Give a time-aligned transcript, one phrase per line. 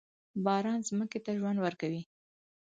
[0.45, 2.01] باران ځمکې ته ژوند ورکوي.